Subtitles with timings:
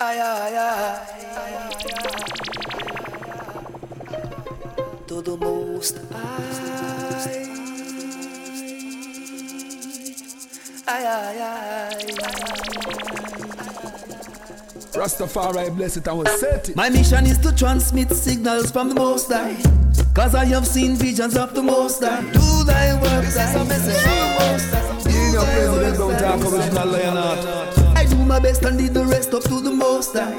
[0.00, 1.70] Ay, ay, ay, ay,
[5.08, 7.42] to the most high.
[10.86, 11.98] Ay, ay, ay,
[14.94, 16.76] Rastafari bless it and we set it.
[16.76, 19.56] My mission is to transmit signals from the Most High.
[20.14, 22.22] Cause I have seen visions of the Most High.
[22.30, 25.10] Do thy work, this is a message from the Most High.
[25.10, 27.67] You know, President don't talk original Lionheart.
[28.38, 30.30] My best and lead the rest up to the Most High.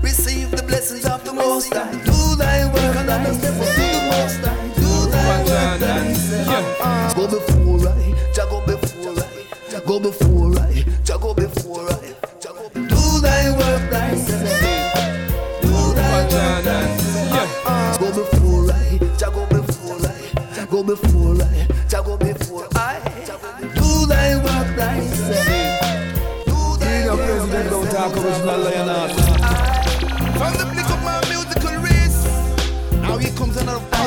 [0.00, 1.90] Receive the blessings of the Most High.
[2.04, 4.68] Do thy work and I step up to the Most High.
[4.78, 7.16] Do thy work, self.
[7.16, 8.14] Go before I,
[8.48, 10.45] go before I, go before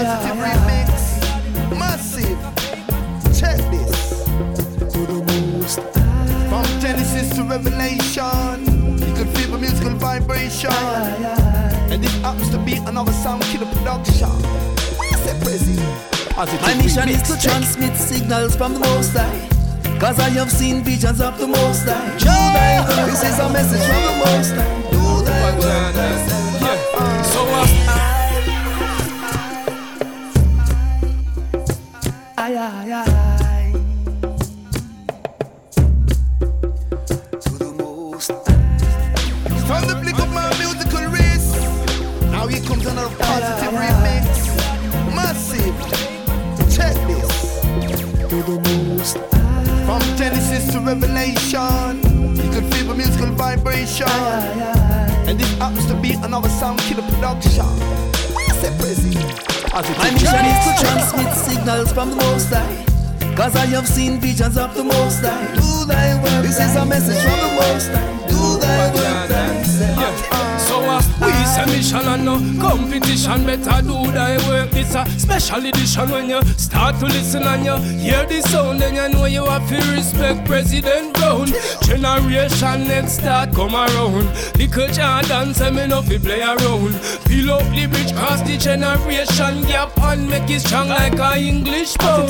[0.10, 0.90] positive remix.
[1.78, 2.40] Massive.
[3.40, 4.24] Check this.
[4.94, 5.80] to the most
[6.50, 10.72] From Genesis to Revelation, you can feel the musical vibration.
[11.92, 14.30] And this happens to be another sound killer production.
[14.98, 15.78] What you say, Prezi?
[16.62, 19.48] My mission is to transmit signals from the Most High.
[20.00, 22.18] Cause I have seen visions of the Most High.
[22.18, 23.10] Do thy work.
[23.12, 24.92] This is a message from the Most High.
[24.92, 26.39] Do thy work.
[55.30, 57.66] And this happens to be another sound killer production.
[58.34, 59.49] What you
[59.84, 59.98] say, Prezi?
[59.98, 62.86] My mission is to transmit signals from the Most High.
[63.36, 65.56] Cause I have seen visions of the Most High.
[65.56, 66.44] Do thy work.
[66.44, 68.28] This is a message from the Most High.
[68.28, 69.09] Do thy work.
[69.80, 70.60] Thyself.
[70.60, 73.46] So uh, we say mission and no competition.
[73.46, 74.70] Better do thy work.
[74.74, 78.96] It's a special edition when you start to listen and you hear the sound Then
[78.96, 81.48] you know you have to respect President Brown.
[81.84, 84.26] Generation next start come around.
[84.58, 86.94] Little Jordan say me no fi play around.
[87.26, 91.96] Peel up the bridge cross the generation gap And make it strong like a English
[91.98, 92.30] pound.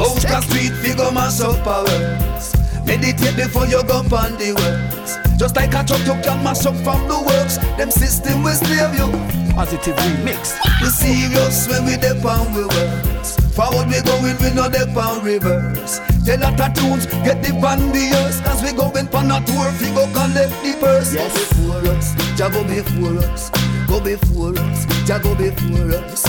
[0.00, 2.63] Out the street, figure mash up powers.
[2.86, 5.18] Meditate before you go on the works.
[5.38, 7.58] Just like a truck, you can mash up from the works.
[7.76, 9.08] Them system will slave you.
[9.54, 10.58] positive remix.
[10.82, 13.36] We serious when we dep on we works.
[13.54, 16.00] Forward we going, we no dep on reverse.
[16.26, 18.40] Tell of tunes, get the band the ears.
[18.42, 21.14] As we going on a tour, we go collect the purse.
[21.14, 23.50] Go before us, Jah go before us.
[23.86, 26.22] Go before us, Jah go before us.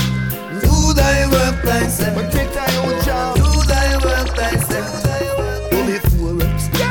[0.62, 2.16] Do thy work thyself.
[2.16, 3.02] But take thy own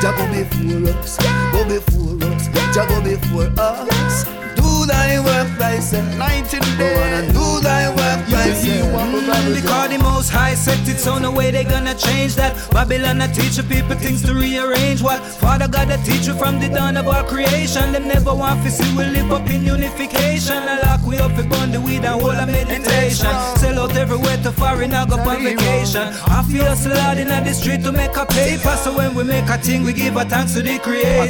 [0.05, 1.17] Jah go before us.
[1.51, 4.54] Go before us, Jah go before us.
[4.85, 6.05] Do thy work thyself.
[6.15, 7.19] 19 Go on days.
[7.19, 9.55] and do thy work thyself.
[9.55, 12.53] Because the most high set it so no way they gonna change that.
[12.69, 15.01] Babylon a teach the people things to rearrange.
[15.01, 17.93] What Father God a teach you from the dawn of our creation.
[17.93, 20.57] Them never want to see we live up in unification.
[20.57, 23.33] I lock we up upon the weed and hold a meditation.
[23.57, 26.03] Sell out everywhere to foreign I go on vacation.
[26.27, 28.75] I feel so loud in the street to make a paper.
[28.83, 31.25] So when we make a thing we give a thanks to the creator.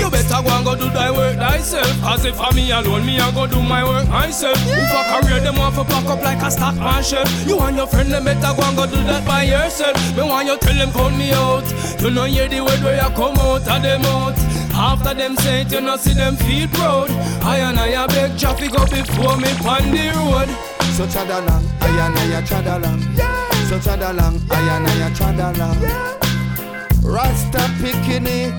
[0.00, 1.92] You better go and go do thy work thyself.
[2.04, 4.58] As if for me alone, me I go do my work myself.
[4.58, 7.28] Who for career, them want to pack up like a stock man shelf.
[7.46, 9.96] You and your friend, them better go and go do that by yourself.
[10.16, 11.66] Me want you tell them count me out.
[12.00, 14.38] You know hear the word where you come out of them out.
[14.74, 17.10] After them say it, you know see them feel proud.
[17.42, 20.50] I and I a beg traffic up before me on the road.
[20.94, 23.00] So chadalang, ayana ya chadalang.
[23.68, 25.78] So chadalang, ayana ya chadalang.
[27.02, 28.52] Rasta picking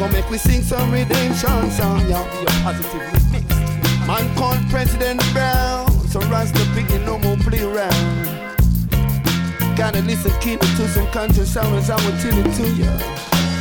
[0.00, 2.24] come make we sing some redemption song, yeah.
[2.64, 3.49] Positive remix.
[4.10, 8.26] Man called President Brown, so Rasta picking no more play around.
[9.76, 12.90] Gotta listen keenly to some country sounds, I will tell it to ya.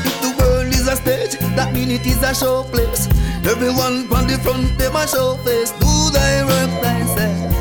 [0.10, 3.06] If the world is a stage, that mean it is a show place.
[3.46, 5.70] Everyone on the front, them a show face.
[5.78, 7.54] Do thy work thyself.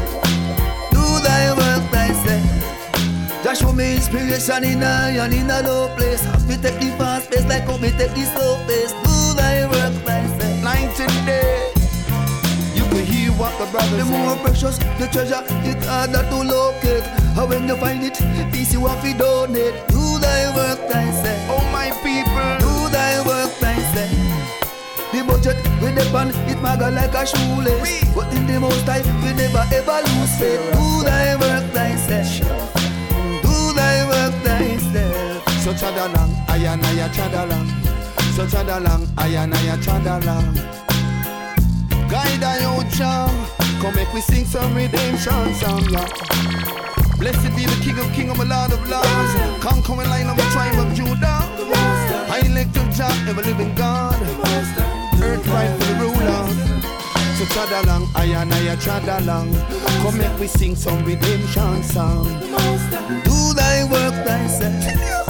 [0.88, 3.44] Do thy work thyself.
[3.44, 6.24] Just show me inspiration in a and in a low place.
[6.24, 8.96] Have me take the fast pace like how me take the slow pace.
[9.04, 10.64] Do thy work thyself.
[10.64, 11.37] 19 days, you can hear
[13.38, 17.06] what the brothers The more precious the treasure, it harder to locate.
[17.38, 18.18] And when you find it,
[18.52, 19.74] peace you have to donate.
[19.88, 21.40] Do thy work thyself.
[21.54, 24.10] Oh my people, Do thy work thyself.
[25.12, 28.04] The budget with the and it go like a shoelace.
[28.14, 30.60] But in the most time, we never ever lose faith.
[30.74, 32.74] Do thy work thyself.
[33.46, 35.46] Do thy work thyself.
[35.62, 37.68] So chadalang, ayanaya chadalang.
[38.34, 40.87] So chadalang, ayanaya chadalang.
[42.10, 43.28] Guide I out, Jah.
[43.80, 46.08] Come make we sing some redemption song, yeah.
[47.18, 49.32] Blessed be the King of Kings, and the Lord of Lords.
[49.60, 51.40] Conquering Lion of the tribe of Judah.
[52.32, 54.16] I elect to Jah, ever living God.
[55.20, 56.44] Earth right for the ruler.
[57.36, 59.52] So chadalang, ayanaya chadalang.
[60.02, 62.24] Come make we sing some redemption song.
[63.24, 65.27] Do thy work thyself.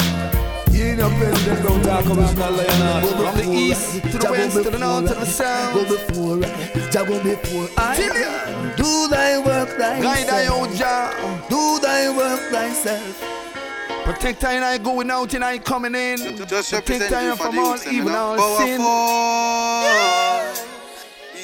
[0.98, 3.34] Independent, don't talk original lion From art.
[3.36, 5.88] the east to the west, to the north, to the Go south.
[5.88, 6.40] before,
[6.90, 8.74] Jah go before I.
[8.76, 10.60] Do thy work thyself Guide I thyself.
[10.60, 11.46] out, oh, Jah.
[11.48, 13.24] Do thy work thyself.
[14.04, 16.16] Protect I and I going out and I coming in.
[16.48, 18.78] Just Protect represent I from all youths and evil, the all sin.
[18.78, 20.64] powerful.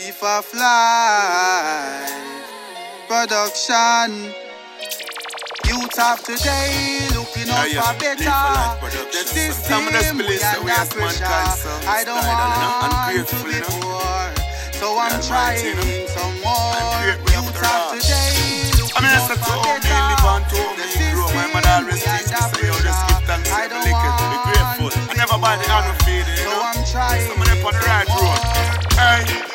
[0.08, 2.08] If I fly,
[3.06, 4.34] production.
[5.68, 6.98] Youth of today
[7.34, 8.24] looking out for better.
[8.24, 11.26] life The system we I believe that we under pressure.
[11.88, 14.30] I don't want to be poor,
[14.78, 15.74] so I'm trying
[16.10, 16.74] some more.
[17.34, 20.42] Youth of today I looking mean, I out said to for all me, live on
[20.46, 21.26] to me, grow.
[21.34, 24.90] My mother always teach me, say, yo, just give thanks don't the liquor, be grateful.
[24.94, 25.98] I never buy the hand of
[26.38, 26.54] So.
[26.54, 28.38] I'm trying them on the right road.
[28.94, 29.53] Hey,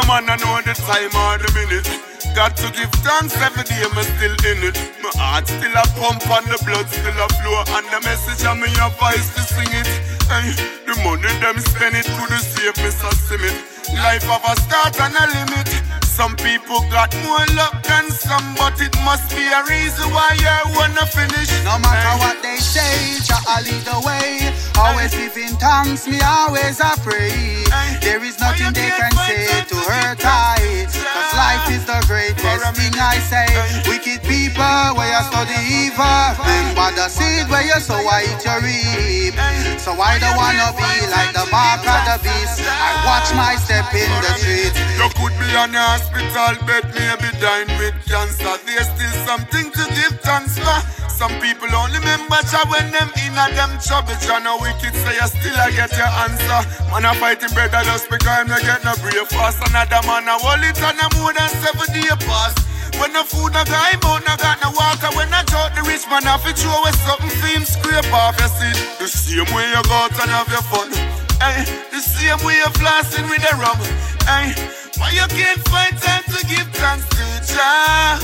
[0.00, 1.88] no man I know the time or the minute.
[2.34, 4.76] Got to give thanks every day, I'm still in it.
[5.02, 7.64] My heart still a pump and the blood still a flow.
[7.76, 9.90] And the message and me a voice to sing it.
[10.30, 10.54] Hey,
[10.86, 13.56] the money them spend it could save me so simit.
[13.98, 15.89] Life have a start and a limit.
[16.20, 20.76] Some people got more luck than some, but it must be a reason why you
[20.76, 21.48] wanna finish.
[21.64, 24.52] No matter what they say, Jah lead the way.
[24.76, 27.64] Always giving thanks, me always I pray.
[28.04, 30.84] There is nothing they can say to hurt I.
[30.92, 33.48] Cause life is the greatest thing I say.
[33.88, 34.49] Wicked people,
[34.96, 36.04] where you study evil.
[36.38, 39.34] Remember the seed where you sow, I eat your reap.
[39.80, 42.60] So I don't wanna be like the mark of the beast.
[42.64, 44.74] I watch my step in the street.
[45.00, 48.56] You could be on the hospital bed, maybe dying with cancer.
[48.66, 50.78] There's still something to give thanks for.
[51.08, 54.16] Some people only remember Jah when them in a them trouble.
[54.24, 56.60] Jah no wicked, so you still a get your answer.
[56.88, 59.60] Man a fighting brother just because him no get no brave fast.
[59.68, 62.69] Another man a it on a more than seven day pass.
[63.00, 65.08] When the food no him out, no got no water.
[65.16, 68.52] When I talk the rich man, have to throw something for him scrape off your
[68.52, 68.76] seat.
[69.00, 70.92] The same way you go out and have your fun.
[71.40, 73.80] Hey, the same way you're flossing with the rum.
[74.28, 74.52] Hey,
[75.00, 78.20] why you can't find time to give thanks to Jah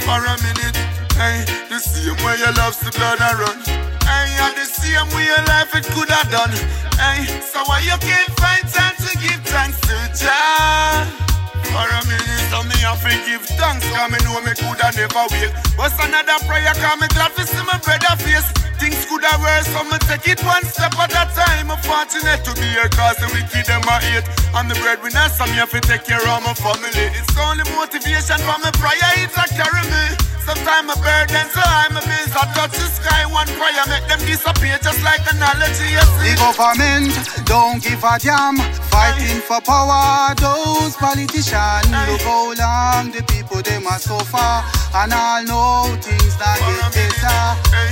[0.00, 0.80] for a minute?
[1.12, 3.60] Hey, the same way your love's the blood I run.
[4.08, 6.56] Hey, and the same way your life it could have done.
[6.96, 11.27] Hey, so why you can't find time to give thanks to Jah?
[11.68, 15.24] For a minute, so me have to give thanks Cause me know me coulda never
[15.30, 18.48] wait But another prayer cause me glad to see my brother face.
[18.80, 21.70] Things coulda worse so me take it one step at a time.
[21.70, 24.24] I'm fortunate to be here cause the wicked them a hate.
[24.54, 27.10] I'm the breadwinner so me have to take care of my family.
[27.12, 30.04] It's only motivation for me prayer it's a carry me.
[30.46, 33.26] Sometimes a burden so I'm a bills I touch the sky.
[33.28, 35.42] One prayer make them disappear just like an
[35.74, 35.92] see.
[35.98, 37.12] The government
[37.44, 38.56] don't give a damn.
[38.88, 41.57] Fighting for power, those politicians.
[41.58, 44.62] Look how long the people them are suffer,
[44.94, 47.42] and all know things not get better.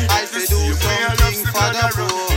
[0.06, 2.30] I say do something for the poor,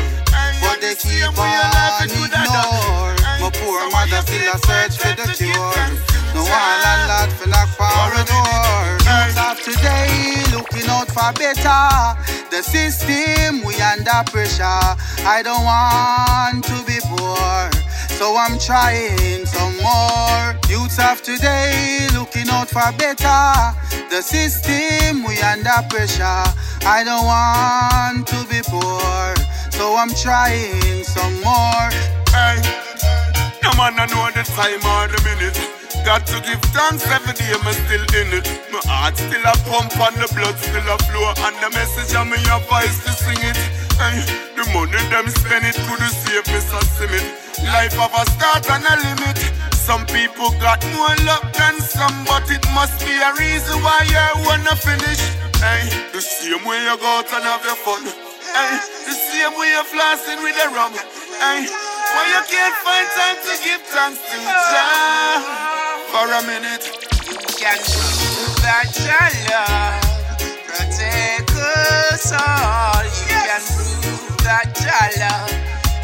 [0.62, 3.14] but they keep on ignore.
[3.42, 6.10] My poor mother still a search for the cure.
[6.34, 8.98] No one landlord for knock for a door.
[9.06, 12.18] Youth of today looking out for better.
[12.50, 14.98] The system we under pressure.
[15.30, 17.70] I don't want to be poor.
[18.20, 20.52] So I'm trying some more.
[20.68, 23.56] Youths of today looking out for better.
[24.12, 26.44] The system we under pressure.
[26.84, 29.32] I don't want to be poor.
[29.72, 31.88] So I'm trying some more.
[32.36, 32.60] Hey,
[33.64, 35.56] no man I know the time or the minute.
[36.04, 38.48] Got to give thanks every day, I'm still in it.
[38.68, 41.32] My heart still a pump and the blood still a flow.
[41.48, 43.79] And the message and me your voice to sing it.
[44.00, 44.24] Hey,
[44.56, 47.28] the money them spend it could save me so simit.
[47.68, 49.36] Life have a start and a limit.
[49.76, 54.24] Some people got more luck than some, but it must be a reason why you
[54.48, 55.20] wanna finish.
[55.60, 58.08] Hey, the same way you go out and have your fun.
[58.56, 60.96] Hey, the same way you're flossing with the rum.
[60.96, 64.38] Hey, why you can't find time to give thanks to
[64.72, 65.44] Jah
[66.08, 66.88] for a minute?
[67.28, 70.10] You can prove that your love
[70.72, 73.29] protect us all.
[73.50, 75.50] You can prove that your love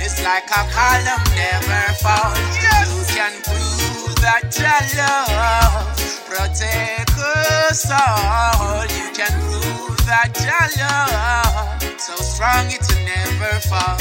[0.01, 2.41] is like a column never falls.
[2.57, 5.93] You can prove that your love
[6.25, 8.81] protect us all.
[8.89, 13.93] You can prove that your love so strong it will never fall.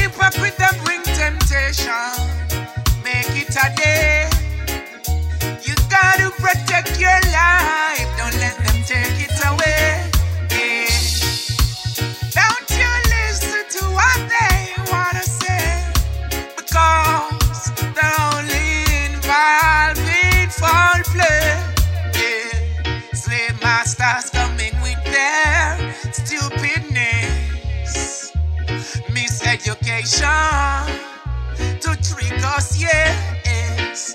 [0.00, 1.92] Hypocrite that bring temptation,
[3.04, 4.32] make it a day.
[5.60, 9.39] You gotta protect your life, don't let them take it
[30.00, 30.86] miseducation
[31.80, 34.14] to trick us, yes.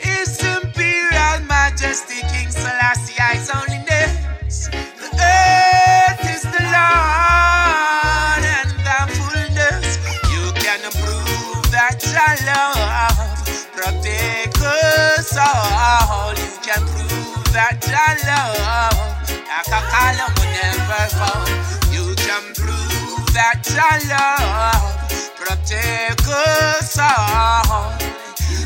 [0.00, 4.68] His Imperial Majesty King Selassie's holiness.
[4.68, 9.98] The earth is the Lord and the fullness.
[10.32, 16.34] You can prove that your love protect us all.
[16.34, 18.98] You can prove that your love,
[19.30, 21.46] like a column will never fall.
[21.92, 25.03] You can prove that your love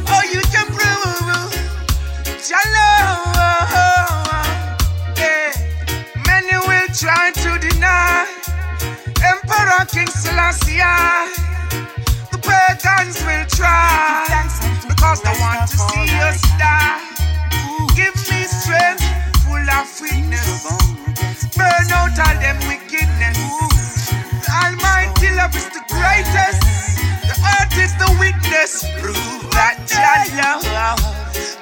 [0.09, 1.53] Oh, you can prove.
[5.19, 5.53] Yeah.
[6.27, 8.27] Many will try to deny
[9.25, 10.09] Emperor King.
[12.33, 12.39] The
[13.27, 14.27] will try
[14.89, 17.08] because they want to see us die.
[30.37, 31.01] Love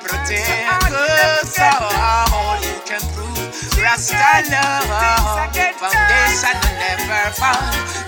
[0.03, 2.59] protect us all.
[2.63, 7.63] You can prove Rasta love foundation will never fall.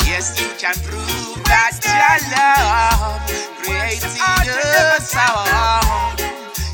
[0.07, 3.21] Yes, you can prove that your love
[3.61, 4.49] created
[4.97, 6.17] us all.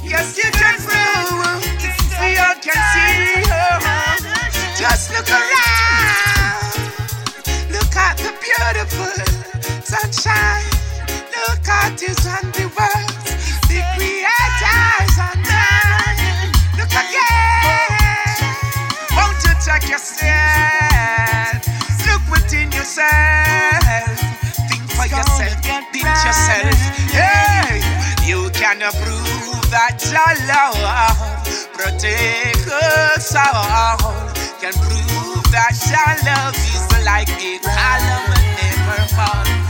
[0.03, 1.63] Yes, you can prove.
[2.21, 3.43] We all can see.
[4.79, 6.75] Just look around.
[7.71, 9.15] Look at the beautiful
[9.83, 10.65] sunshine.
[11.35, 13.34] Look at his handiworks.
[13.75, 16.19] The creators undone.
[16.79, 18.39] Look again.
[19.19, 21.59] Won't you check yourself?
[22.07, 23.83] Look within yourself.
[24.71, 25.59] Think for yourself.
[25.91, 26.79] Think yourself.
[27.11, 27.83] Hey,
[28.23, 31.19] you can prove that your love
[31.75, 33.99] protect us all.
[34.63, 39.64] Can prove that your love is like a column and never fall.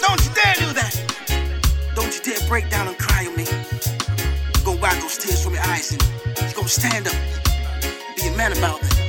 [0.00, 0.94] Don't you dare do that.
[1.94, 3.44] Don't you dare break down and cry on me.
[3.44, 6.02] You gonna wipe those tears from your eyes and
[6.48, 7.14] you gonna stand up.
[8.16, 9.01] Be a man about it.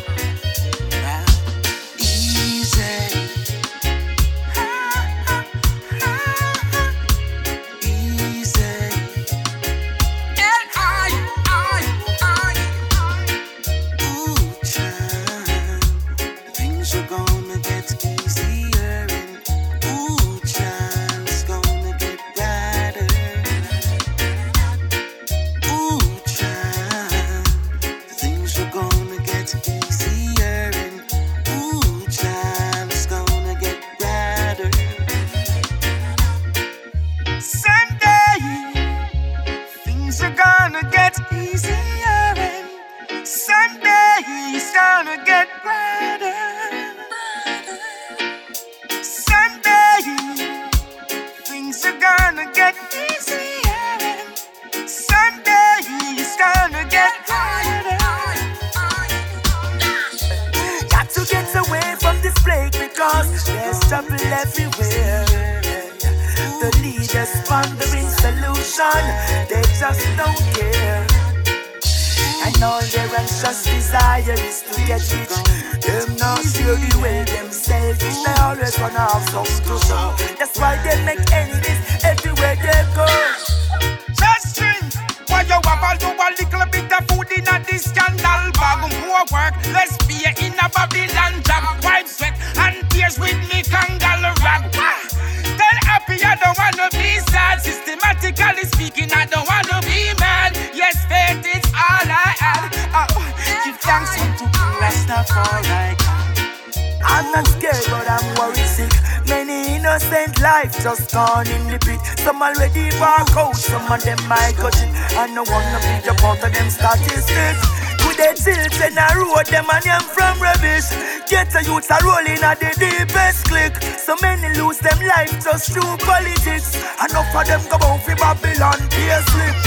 [107.34, 108.94] Not scared, but I'm worried sick.
[109.28, 112.00] Many innocent life just gone in the pit.
[112.20, 114.90] Some already walk out, some of them might cut it.
[115.18, 117.64] I no wanna be a part of them statistics.
[118.06, 120.90] With their children, I road them and I'm from rubbish.
[121.30, 123.82] Get a youth are rolling at the deepest click.
[123.98, 126.76] So many lose them life just through politics.
[127.02, 129.58] Enough of them go out for Babylon, pay slip.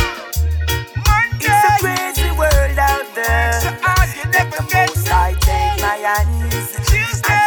[1.38, 3.52] It's a crazy world out there.
[3.60, 6.76] So hard you never get I take my hands.
[7.24, 7.45] I my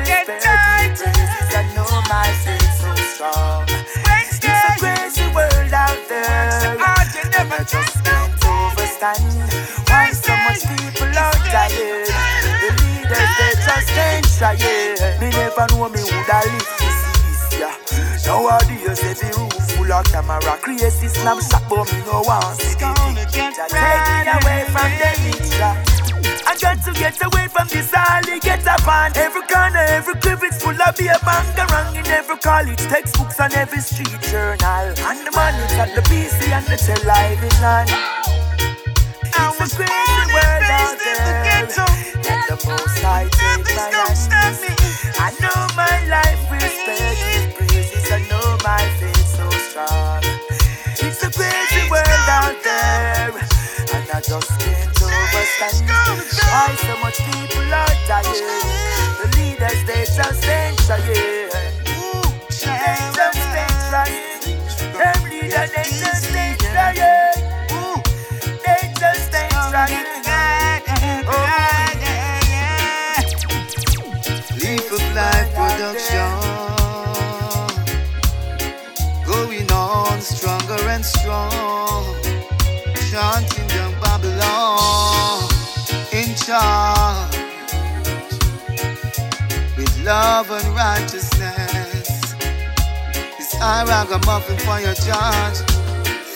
[0.00, 3.66] life is I know my faith so strong.
[3.68, 6.50] It's a crazy world out there.
[6.60, 9.20] So hard you never just can't understand
[9.88, 12.08] why so much people are dying.
[12.62, 15.20] The leaders they just ain't trying.
[15.20, 17.76] Me never know me woulda live to see this yeah.
[18.26, 23.50] Nowadays every room full of camera, crazy snapshot, but me no want see the picture.
[23.68, 25.91] Take me away from the picture.
[26.46, 30.62] I got to get away from this alley, get up on every corner, every crevice
[30.62, 34.92] full of beer bangarang in every college, textbooks on every street journal.
[35.06, 37.86] And the money's at the PC and the television.
[39.62, 41.68] It's a crazy world out there.
[42.24, 44.28] Let the most high take my hands.
[45.18, 48.10] I know my life will respect His praises.
[48.10, 50.22] I know my faith so strong.
[50.98, 53.30] It's a crazy world out there,
[53.94, 54.91] and I just can't
[55.62, 56.18] understand
[56.50, 58.42] why so much people are dying.
[59.18, 61.06] The leaders they just ain't trying.
[62.50, 64.18] They just ain't trying.
[64.98, 66.01] Them leaders they
[89.76, 92.34] with love and righteousness.
[93.38, 95.58] This I ragamuffin for your charge.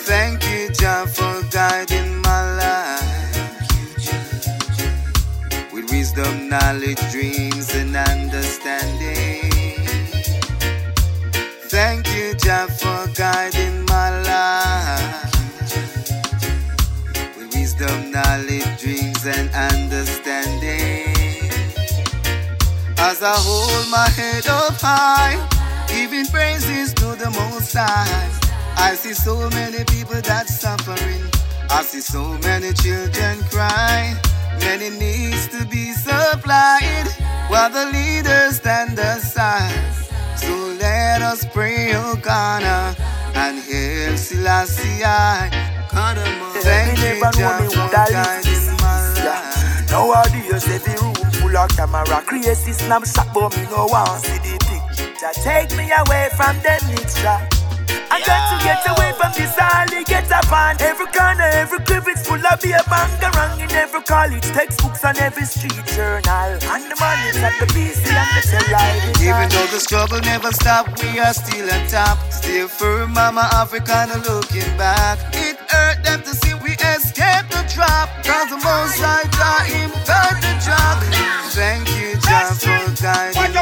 [0.07, 3.51] Thank you, Jah, for guiding my life.
[5.73, 9.51] With wisdom, knowledge, dreams, and understanding.
[11.69, 15.33] Thank you, Jah, for guiding my life.
[17.35, 19.86] With wisdom, knowledge, dreams, and understanding.
[23.09, 25.39] As I hold my head up high,
[25.87, 28.27] giving praises to the Most High.
[28.75, 31.23] I see so many people that suffering.
[31.69, 34.13] I see so many children cry.
[34.59, 37.07] Many needs to be supplied
[37.47, 39.71] while the leaders stand aside.
[40.35, 42.93] So let us pray, O Ghana,
[43.35, 44.99] and hail Selassie.
[46.59, 49.89] Thank you, Jah, for guiding my life.
[49.89, 51.16] Nowadays, every
[51.57, 55.33] of camera, crazy snapshot, but me no want see the picture.
[55.41, 57.41] Take me away from them mixture.
[58.09, 62.25] I got to get away from this alley, get up on every corner, every crevice
[62.25, 66.49] full of beer bangarang in every college, textbooks on every street journal.
[66.71, 69.27] And the money's at the PC and the television.
[69.27, 72.17] Even though the struggle never stop, we are still on top.
[72.31, 75.19] Still firm, Mama Africa, no looking back.
[75.33, 76.96] It hurt them to see we escape
[77.77, 78.09] trap.
[78.25, 80.97] Cause the most I die got the job.
[81.53, 83.56] Thank you, Jah, for guiding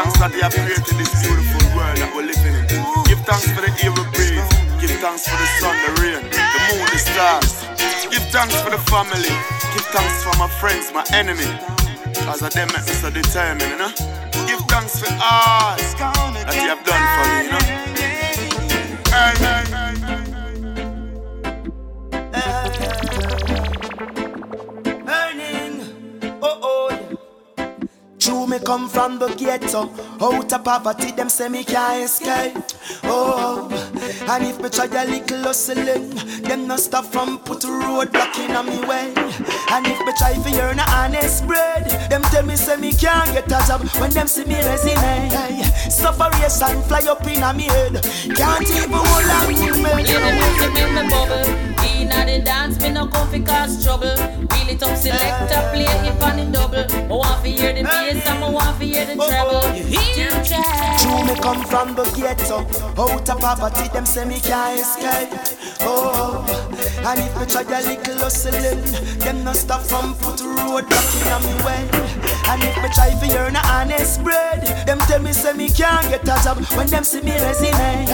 [0.00, 2.64] thanks that He have created this beautiful world that we're living in.
[3.04, 4.48] Give thanks for the air we breathe.
[4.80, 7.68] Give thanks for the sun, the rain, the moon, the stars.
[8.08, 9.34] Give thanks for the family.
[9.76, 11.48] Give thanks for my friends, my enemy.
[12.24, 13.92] Cause of them make me so determined, you know.
[14.48, 17.79] Give thanks for all that you have done for me, you know.
[28.30, 29.90] True, me come from the ghetto,
[30.20, 32.56] out of poverty, them say me can't escape.
[33.02, 33.68] Oh,
[34.28, 36.10] and if me try a little hustling,
[36.42, 39.12] them no stop from put a roadblock in on me way.
[39.70, 43.32] And if me try for earn a honest bread, them tell me say me can't
[43.32, 44.96] get a job when them see me resume.
[44.96, 48.02] Hey, sufferation fly up in a me head,
[48.36, 49.90] can't even hold on to me.
[50.02, 51.44] Music, make me bubble.
[51.84, 54.16] Inna the dance, me no come fi cause trouble.
[54.16, 56.86] Wheel it up, selector, play it on the double.
[56.90, 59.60] I want fi hear the bass and I want fi hear the treble.
[61.00, 62.58] True, me come from the ghetto,
[63.00, 65.28] out of poverty, them say me can't escape.
[65.82, 66.42] Oh,
[67.06, 68.80] And if me try a little hustling,
[69.18, 71.84] them no stop from put road blocking on me way.
[72.48, 76.08] And if me try for earn a honest bread, them tell me say me can't
[76.08, 78.06] get a job when them see me resume.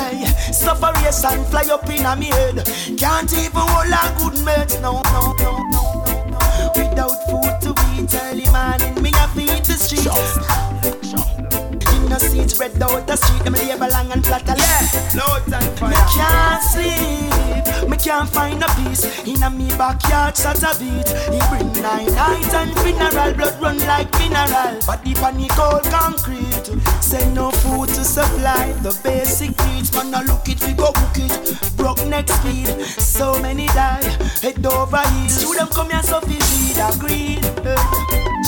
[0.53, 2.67] Suffer race and fly up in a me head.
[2.99, 6.73] Can't even hold a good mate, no, no, no, no, no, no.
[6.75, 10.76] Without food to eat early morning, me a feed the streets
[12.09, 13.43] no seat spread out the street.
[13.45, 14.45] Them label long and flat.
[14.47, 14.83] Yeah,
[15.15, 15.91] loads and fire.
[15.91, 17.89] Me can't sleep.
[17.89, 19.05] Me can't find a peace.
[19.27, 21.09] In a me backyard, shot a beat.
[21.31, 23.33] He bring nine night and funeral.
[23.35, 24.79] Blood run like mineral.
[24.87, 26.67] But Body panic cold concrete.
[27.01, 28.73] Say no food to supply.
[28.83, 29.93] The basic needs.
[29.93, 31.77] Man, I look it, we go cook it.
[31.77, 32.69] Broke neck speed.
[33.01, 34.03] So many die.
[34.43, 35.41] Head over heels.
[35.41, 36.43] Shoot them come here so feed.
[36.77, 37.43] Agreed.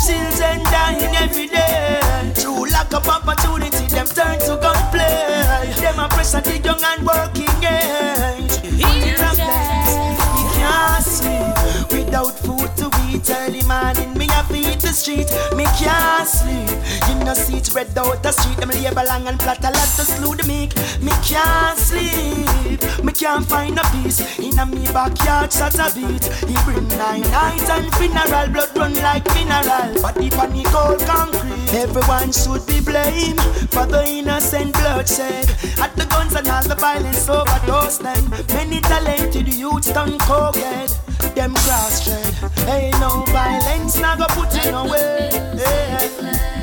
[0.07, 1.97] Children dying every day.
[2.35, 5.72] True lack of opportunity, them turn to gunplay.
[5.81, 6.09] Them a
[6.40, 8.61] the young and working age.
[8.62, 11.57] We can't sleep
[11.92, 13.31] without food to eat.
[13.31, 14.08] Early morning, a
[14.48, 15.28] feed the street.
[15.56, 16.70] Me can't sleep.
[17.11, 18.56] In the seat spread out the street.
[18.56, 20.74] Them label long and flat a lot to slew the meek.
[21.00, 23.04] Me can't sleep.
[23.04, 24.20] Me can't find a peace.
[24.38, 26.24] In a me backyard, shot a beat.
[26.48, 28.48] He bring nine night and funeral.
[28.48, 30.02] Blood run like mineral.
[30.02, 31.74] Body panic cold concrete.
[31.74, 35.48] Everyone should be blamed for the innocent bloodshed.
[35.78, 38.30] At the guns and all the violence overdose them.
[38.48, 40.90] Many talented youths done cokehead.
[41.34, 42.34] Them cross tread.
[42.66, 45.31] Hey, no violence, now go put it away.
[45.59, 46.09] Hey,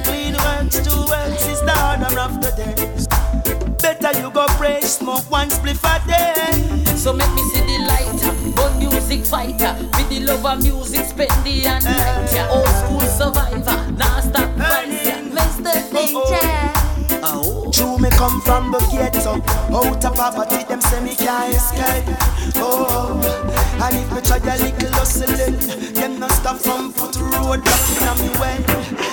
[0.06, 2.76] clean works, two works is the order of the day.
[3.82, 6.96] Better you go pray, smoke one spliff a day.
[6.96, 9.76] So make me see the light, but music fighter.
[9.98, 12.32] With the love of music, spend the night.
[12.34, 12.50] Yeah.
[12.50, 14.95] Old school survivor, now stop fighting.
[18.26, 19.34] Come from the ghetto.
[19.76, 22.06] Out of poverty, them say me can't escape.
[22.56, 23.22] Oh,
[23.84, 25.58] and if me try a little hustling,
[25.94, 28.58] them no stop from put road blocking on me way.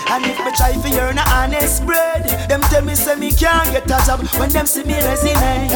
[0.08, 3.68] And if me try for earn a honest bread, them tell me say me can't
[3.72, 5.68] get a job when them see me resume.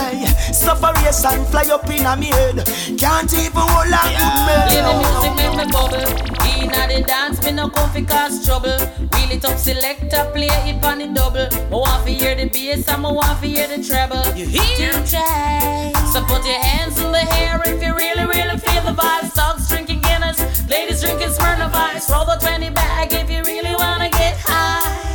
[0.53, 2.65] Suffer race and fly up in a me head.
[2.99, 4.69] Can't even hold a good man.
[4.69, 6.37] Play the music, make me bubble.
[6.57, 8.79] Inna the dance, me no come fi cause trouble.
[9.13, 11.49] Wheel it up, selector, play it on the double.
[11.53, 14.25] I want to hear the bass, and I to hear the treble.
[14.37, 14.93] You hear?
[16.13, 19.35] So put your hands in the air if you really, really feel the vibes.
[19.35, 22.11] Dogs drinking Guinness, ladies drinking Smirnoff Ice.
[22.11, 25.06] Roll the 20 bag if you really wanna get high.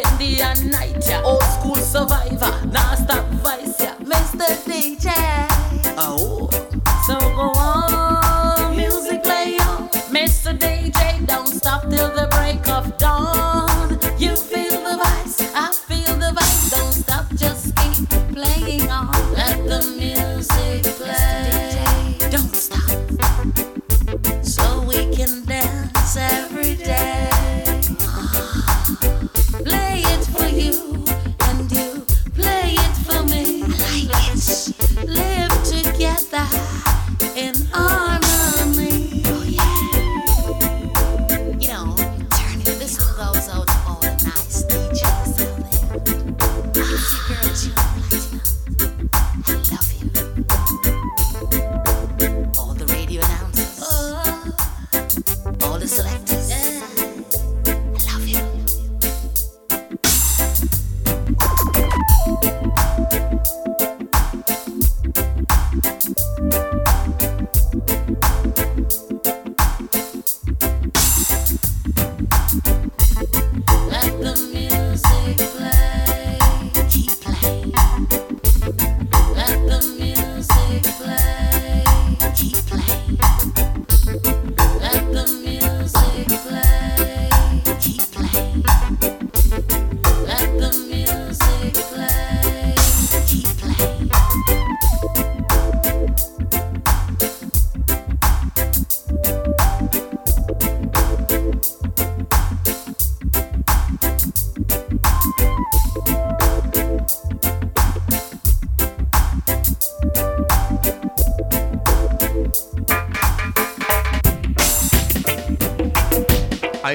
[0.00, 0.96] Spend the night.
[1.08, 1.22] Yeah.
[1.24, 3.80] Old school survivor, now stop vice.
[3.80, 3.94] Yeah.
[3.96, 4.46] Mr.
[4.66, 5.03] DJ.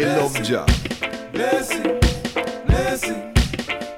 [0.02, 0.66] I love Jah.
[1.34, 1.84] Blessing,
[2.68, 3.34] blessing,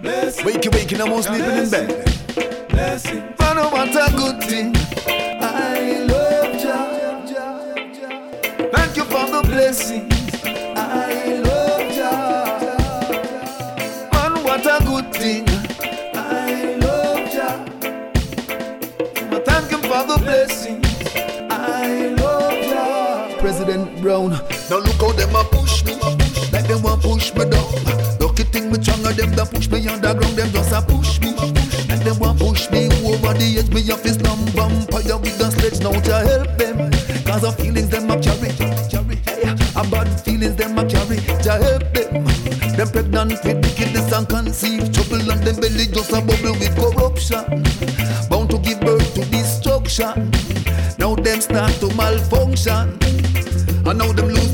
[0.01, 0.45] blessing.
[0.47, 2.69] Wakey, wakey, more sleeping in bed.
[2.69, 3.19] Blessing.
[3.39, 4.75] Man, oh, what a good thing.
[5.05, 6.87] I love Jah.
[8.71, 10.41] Thank you for the blessings.
[10.43, 12.57] I love Jah.
[14.11, 15.45] Man, what a good thing.
[16.15, 17.63] I love Jah.
[19.45, 20.87] Thank him for the blessings.
[21.51, 23.37] I love Jah.
[23.39, 24.31] President Brown,
[24.69, 25.00] now look
[27.45, 27.65] me down.
[28.19, 31.33] Lucky thing me stronger them that push me underground, them just a push me.
[31.89, 35.49] Like them want push me over the edge, me off his slum vampire with the
[35.51, 36.91] sledge now to help them.
[37.25, 38.51] Cause of feelings them a carry,
[38.89, 39.17] carry,
[39.75, 42.25] a bad feelings them a carry to help them.
[42.75, 47.43] Them pregnant with wickedness and conceive trouble and them belly just a bubble with corruption.
[48.29, 50.31] Bound to give birth to destruction.
[50.97, 52.97] Now them start to malfunction.
[53.83, 54.50] And now them lose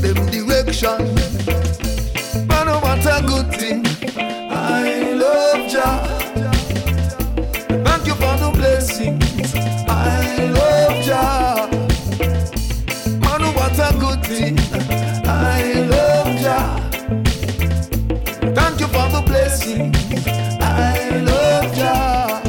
[14.10, 16.90] I love Jah.
[18.54, 19.96] Thank you for the blessings.
[20.60, 22.40] I love Jah.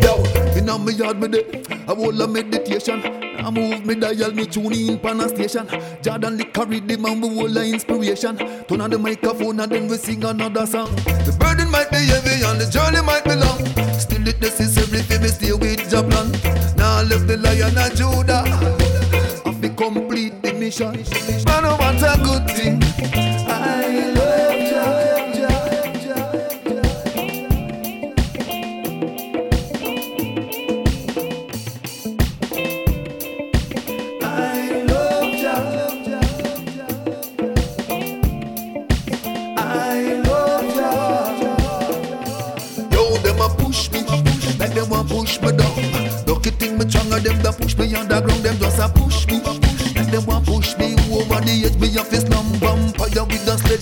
[0.00, 0.22] Yo,
[0.56, 3.02] in a me yard me day, I hold a meditation.
[3.38, 5.68] I move me dial, me tune in pan a station.
[6.00, 8.36] Jordan lick carry the man, we hold a inspiration.
[8.68, 10.94] Turn on the microphone and then we sing another song.
[11.26, 13.64] The burden might be heavy and the journey might be long.
[13.98, 16.30] Still it necessary for me stay with Jah plan.
[16.76, 18.83] Now I left the lion of Judah.
[19.76, 20.92] Complete the mission.
[21.46, 22.83] Man, what a good thing.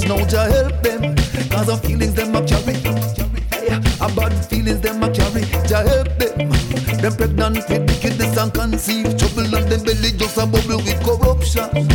[0.08, 1.16] Now to help them,
[1.50, 2.74] cause of feelings them a carry.
[4.00, 5.42] A bad feelings them a carry.
[5.68, 6.50] To help them,
[7.00, 11.91] them pregnant with wickedness and conceive trouble, and them belly just a bubble with corruption.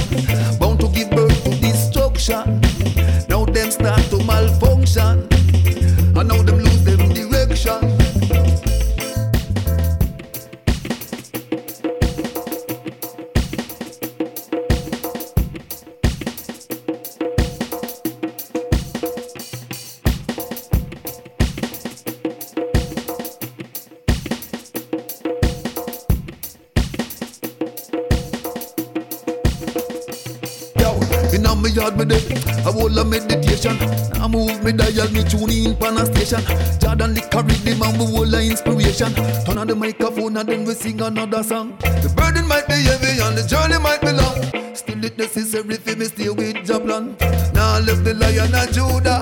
[31.77, 32.21] Yard me day,
[32.65, 33.77] I hold a meditation.
[34.17, 36.41] I move me dial, me tune in pan a station.
[36.81, 39.13] Jordan lick carry the man, we hold a inspiration.
[39.45, 41.77] Turn on the microphone and then we sing another song.
[41.79, 44.73] The burden might be heavy and the journey might be long.
[44.73, 47.15] Still it necessary for me stay with Jah plan.
[47.53, 49.21] Now I left the lion of Judah.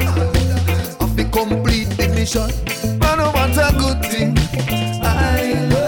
[1.02, 2.50] I fi complete the mission.
[3.00, 4.32] Man, oh, what a good thing.
[5.04, 5.85] I love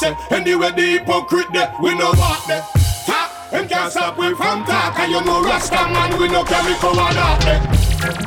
[0.00, 0.30] talk.
[0.30, 2.62] Say anyway the hypocrite there, we know what there.
[3.06, 3.50] Talk.
[3.50, 4.98] Them can't stop we from talk.
[4.98, 7.84] And you know Rasta man, we no carry cover that there.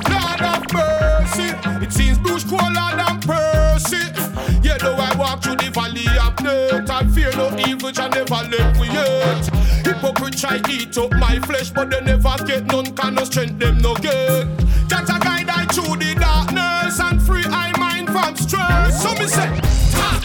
[0.09, 1.53] Lord of mercy,
[1.85, 4.03] it seems bush colder than Percy.
[4.61, 8.41] Yeah, though I walk through the valley of death, I fear no evil, I never
[8.49, 9.49] left we yet.
[9.85, 13.77] Hypocrite try eat up my flesh, but they never get none can of strength them
[13.79, 14.47] no get.
[14.87, 19.01] Just a guide I through the darkness and free I mind from stress.
[19.03, 19.47] So me say,
[19.91, 20.16] talk,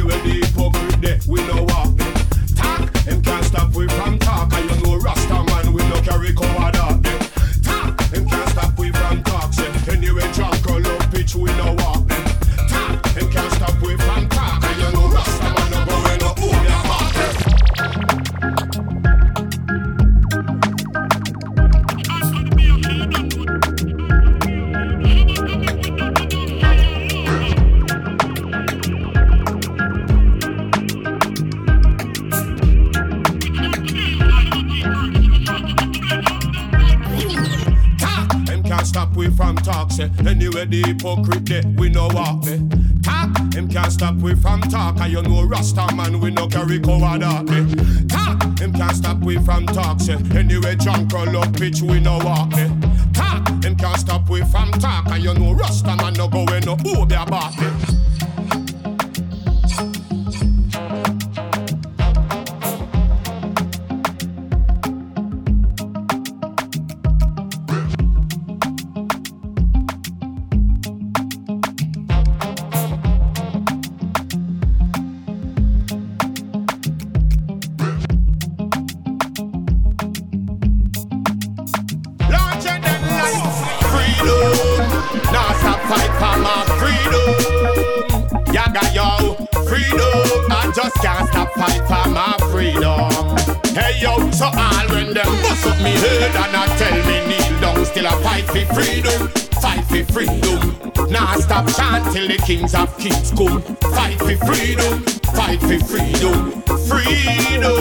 [0.00, 0.49] Say, anyway
[40.00, 42.66] Say anyway the hypocrite there, we know what me.
[43.02, 43.36] Talk.
[43.50, 44.98] Them can't stop we from talk.
[44.98, 47.74] And you know Rasta man, we no carry me.
[48.08, 48.56] Talk.
[48.56, 50.00] Them can't stop we from talk.
[50.00, 52.70] Say anyway drunk or low bitch, we know what me.
[53.12, 53.44] Talk.
[53.60, 55.06] Them can't stop we from talk.
[55.08, 57.99] And you know Rasta man no go in no they about me.
[102.50, 103.62] Kings of kings come.
[103.94, 105.02] Fight for freedom.
[105.38, 106.62] Fight for freedom.
[106.90, 107.78] Freedom.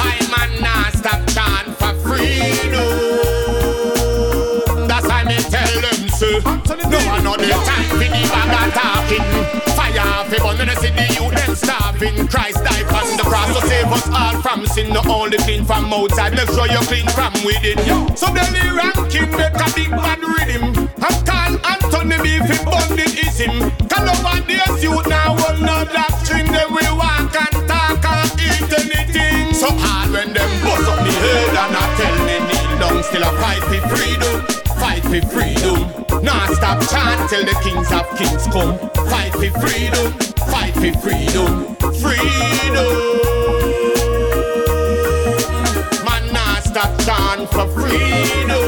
[0.00, 2.88] I man nah stop chant for freedom.
[4.88, 6.30] That's why me tell them so.
[6.88, 9.26] No another time for the bag talking.
[9.76, 12.26] Fire fi burn when I see the youth them starving.
[12.26, 14.94] Christ died on the cross to save us all from sin.
[14.94, 17.76] Not only clean from outside, make sure you're clean from within.
[18.16, 20.81] So Delhi ranking make a big bad rhythm.
[23.42, 23.70] Him.
[23.88, 26.46] Call over this youth now will no doctrine.
[26.46, 29.54] They will walk and talk and eat anything.
[29.54, 33.02] So hard when them bust up the head and I tell me kneel down.
[33.02, 34.34] Still a fight for freedom.
[34.78, 35.78] Fight for freedom.
[36.22, 38.78] Nah stop chant till the kings of kings come.
[39.10, 40.06] Fight for freedom.
[40.50, 41.76] Fight for freedom.
[42.02, 42.92] Freedom.
[46.06, 48.61] Man nah stop chant for freedom.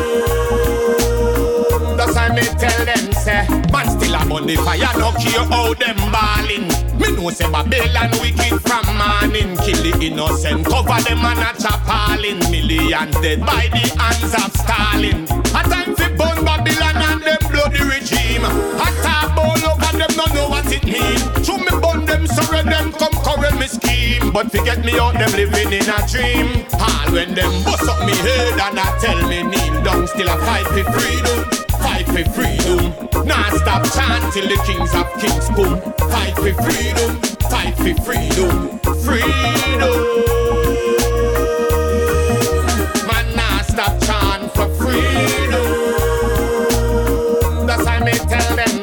[4.44, 6.68] On the fire, no care how them ballin'.
[7.00, 12.38] Me know say Babylon wicked from morning, kill the innocent, cover them and a chapalin.
[12.50, 15.24] Millions dead by the hands of Stalin.
[15.56, 18.44] A time fi burn Babylon and them bloody regime.
[18.44, 21.18] A talk all over them, no know what it mean.
[21.42, 24.30] So me burn them, sorry them, come correct me scheme.
[24.30, 26.66] But forget me out, them living in a dream.
[26.74, 30.36] All when them bust up me head and I tell me kneel down, still a
[30.44, 31.63] fight for freedom.
[31.94, 33.08] Fight for freedom.
[33.24, 35.80] Nah stop chant till the kings of kings come.
[36.10, 37.20] Fight for freedom.
[37.48, 38.80] Fight for freedom.
[39.06, 39.96] Freedom.
[43.06, 45.66] Man nah stop chant for freedom.
[47.64, 48.73] That's why me tell them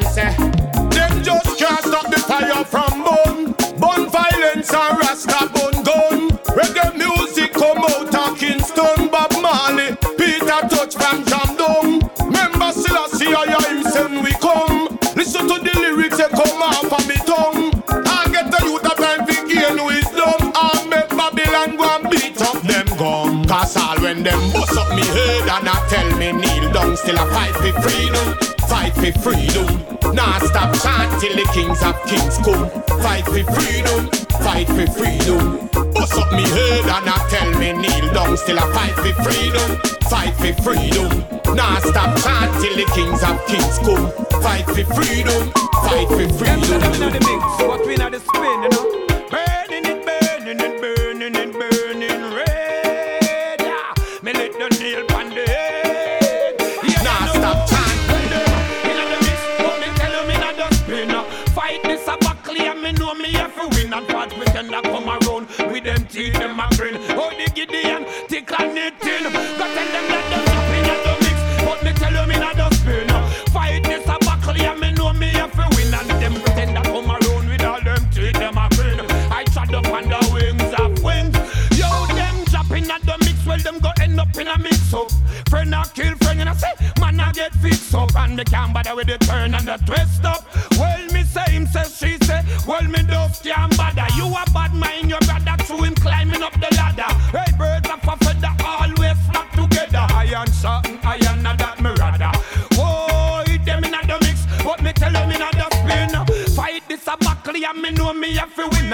[88.32, 90.51] and me can't bother with the turn and the twist up.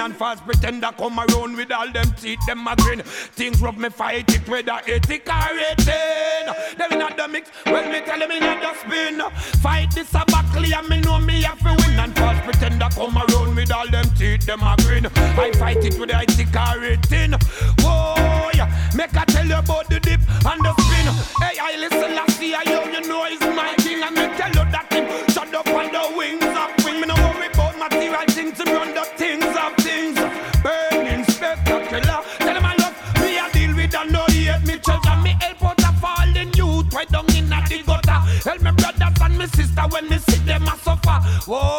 [0.09, 3.01] and false pretender come around with all them teeth, them a grin.
[3.03, 6.47] Things rub me fight it, whether ethic or rating.
[6.77, 9.21] Them in the mix, well me tell them in the spin.
[9.61, 11.99] Fight this a buckley and me know me have to win.
[11.99, 15.05] And false pretender come around with all them teeth, them a grin.
[15.05, 17.33] I fight it with ethic or rating.
[17.79, 18.91] Whoa, yeah.
[18.95, 21.07] make I tell you about the dip and the spin.
[21.39, 22.28] Hey, I listen.
[39.79, 41.19] gangster when me see them a suffer.
[41.49, 41.78] Whoa.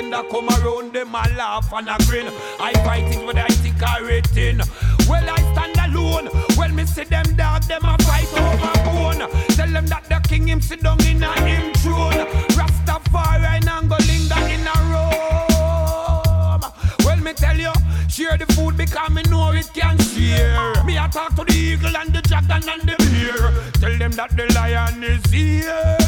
[0.00, 2.26] them that come around, them a laugh and a grin.
[2.58, 4.62] I fight it, with I think I retain.
[5.08, 6.28] Well, I stand alone.
[6.56, 9.30] Well, me see them dog, them a fight over bone.
[9.56, 12.26] Tell them that the king him sit down in a him throne.
[12.56, 16.62] Rastafari and linger in a room.
[17.04, 17.72] Well, me tell you,
[18.08, 20.82] share the food because me know it can share.
[20.84, 23.52] Me I talk to the eagle and the dragon and the bear.
[23.72, 25.99] Tell them that the lion is here.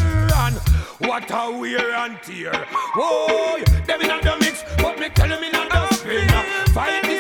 [0.99, 2.53] What a wear and tear.
[2.95, 6.29] Whoa, them in the mix, but me tell them in the spin.
[6.73, 7.12] Fight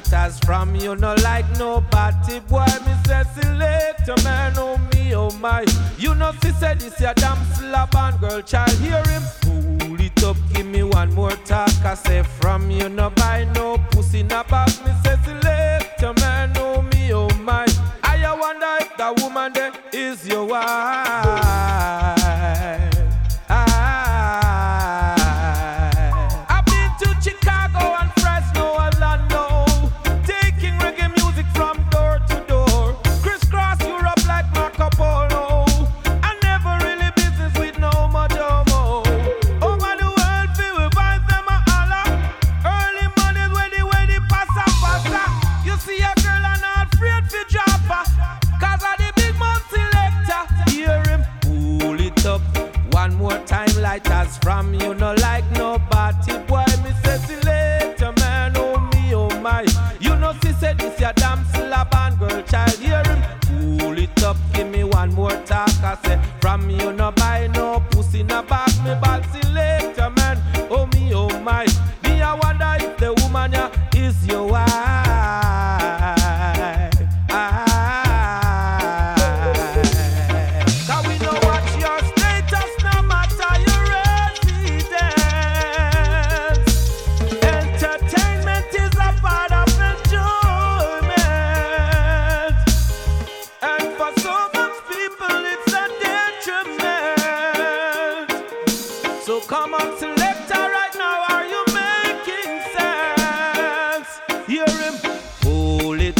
[0.00, 2.40] fighters from you, no like nobody.
[2.40, 5.64] Boy, me say select your man, oh me, oh my.
[5.98, 9.22] You know, she said this your damn slap and girl, child, hear him.
[9.40, 11.70] Pull it up, give me one more talk.
[11.84, 14.68] I say from you, no buy no pussy, no back.
[14.84, 17.66] Me say select your man, oh me, oh my.
[18.02, 21.07] I wonder if that woman there is your wife.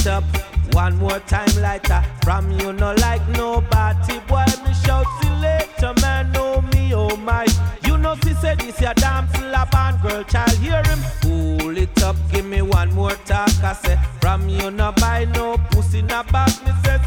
[0.09, 0.25] Up
[0.73, 2.03] one more time, lighter.
[2.23, 7.47] From you, no like nobody, boy, me shout selector, man, know me, oh my.
[7.85, 12.03] You know, she said this your damn slap and girl, child, hear him, pull it
[12.03, 13.51] up, give me one more talk.
[13.63, 16.99] I say, from you, no buy no pussy, no back, me say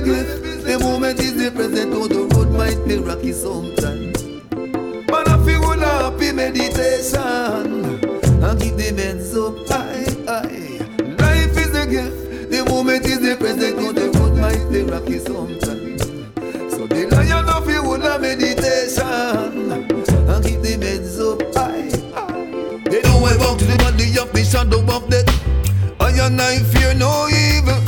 [0.00, 4.22] Life the moment is the present, though the road might be rocky sometimes.
[5.06, 8.00] But I feel one happy meditation
[8.42, 10.80] and keep the meds up high, high.
[11.20, 15.18] Life is the gift, the moment is the present, though the road might be rocky
[15.18, 16.00] sometimes.
[16.72, 22.88] So the lion of you will have meditation and keep the meds up high, high.
[22.88, 25.28] They know I walk to the body of the shadow of death.
[26.00, 27.82] I and I fear no evil.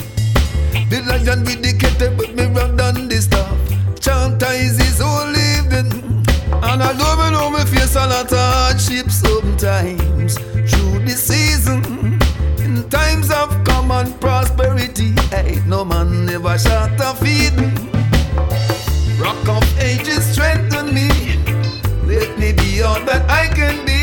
[0.91, 3.57] The lion with the kettle, but me run down this stuff.
[4.01, 5.91] Chantise is all living.
[6.63, 10.39] And I know me know me face a lot of hardship sometimes.
[10.71, 11.83] Through the season,
[12.59, 17.75] in times of common prosperity, ain't no man never short of feeding.
[19.19, 21.09] Rock of ages strengthen me.
[22.07, 24.03] Let me be all that I can be.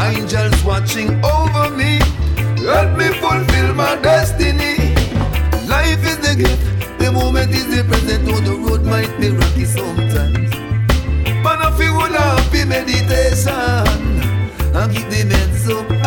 [0.00, 1.98] Angels watching over me.
[2.64, 4.76] Help me fulfill my destiny.
[5.66, 6.69] Life is the gift,
[9.28, 10.50] rocky sometimes.
[11.42, 13.50] But I feel one happy meditation
[14.74, 15.99] and keep the meds up